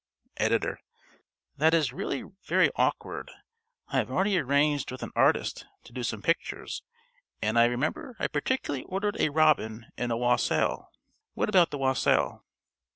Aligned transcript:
_~Editor.~ 0.43 0.79
_That 1.59 1.75
is 1.75 1.93
really 1.93 2.23
very 2.47 2.71
awkward. 2.75 3.29
I 3.89 3.97
have 3.97 4.09
already 4.09 4.35
arranged 4.39 4.91
with 4.91 5.03
an 5.03 5.11
artist 5.15 5.67
to 5.83 5.93
do 5.93 6.01
some 6.01 6.23
pictures, 6.23 6.81
and 7.39 7.59
I 7.59 7.65
remember 7.65 8.15
I 8.17 8.25
particularly 8.25 8.83
ordered 8.85 9.17
a 9.21 9.29
robin 9.29 9.85
and 9.97 10.11
a 10.11 10.17
wassail. 10.17 10.89
What 11.35 11.49
about 11.49 11.69
the 11.69 11.77
wassail? 11.77 12.43